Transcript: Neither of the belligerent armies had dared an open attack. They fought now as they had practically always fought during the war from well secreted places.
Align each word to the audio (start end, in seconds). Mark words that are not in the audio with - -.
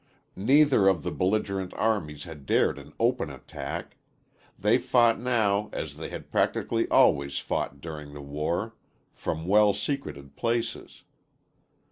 Neither 0.35 0.87
of 0.87 1.03
the 1.03 1.11
belligerent 1.11 1.75
armies 1.75 2.23
had 2.23 2.47
dared 2.47 2.79
an 2.79 2.91
open 2.99 3.29
attack. 3.29 3.97
They 4.57 4.79
fought 4.79 5.19
now 5.19 5.69
as 5.71 5.97
they 5.97 6.09
had 6.09 6.31
practically 6.31 6.89
always 6.89 7.37
fought 7.37 7.79
during 7.81 8.13
the 8.15 8.21
war 8.23 8.73
from 9.13 9.45
well 9.45 9.73
secreted 9.73 10.35
places. 10.35 11.03